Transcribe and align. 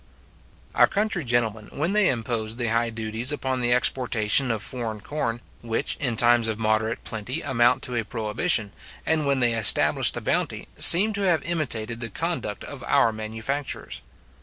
Our 0.73 0.87
country 0.87 1.23
gentlemen, 1.23 1.67
when 1.71 1.93
they 1.93 2.09
imposed 2.09 2.57
the 2.57 2.69
high 2.69 2.89
duties 2.89 3.31
upon 3.31 3.61
the 3.61 3.71
exportation 3.71 4.49
of 4.49 4.63
foreign 4.63 4.99
corn, 5.01 5.41
which 5.61 5.95
in 5.97 6.17
times 6.17 6.47
of 6.47 6.57
moderate 6.57 7.03
plenty 7.03 7.41
amount 7.43 7.83
to 7.83 7.95
a 7.95 8.03
prohibition, 8.03 8.71
and 9.05 9.27
when 9.27 9.41
they 9.41 9.53
established 9.53 10.15
the 10.15 10.21
bounty, 10.21 10.67
seem 10.75 11.13
to 11.13 11.21
have 11.21 11.43
imitated 11.43 11.99
the 11.99 12.09
conduct 12.09 12.63
of 12.63 12.83
our 12.85 13.11
manufacturers. 13.13 14.01